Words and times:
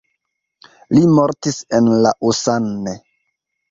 Li 0.95 1.03
mortis 1.19 1.61
en 1.81 1.95
Lausanne. 2.09 3.01